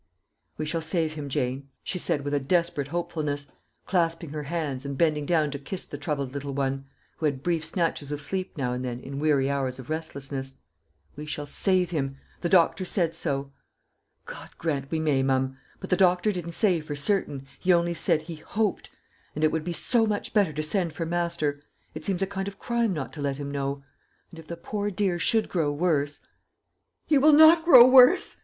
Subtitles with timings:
[0.57, 3.45] "We shall save him, Jane," she said with a desperate hopefulness,
[3.85, 6.85] clasping her hands and bending down to kiss the troubled little one,
[7.17, 10.57] who had brief snatches of sleep now and then in weary hours of restlessness.
[11.15, 12.17] "We shall save him.
[12.39, 13.51] The doctor said so."
[14.25, 15.59] "God grant we may, mum!
[15.79, 18.89] But the doctor didn't say for certain he only said he hoped;
[19.35, 21.61] and it would be so much better to send for master.
[21.93, 23.83] It seems a kind of crime not to let him know;
[24.31, 26.21] and if the poor dear should grow worse"
[27.05, 28.37] "He will not grow worse!"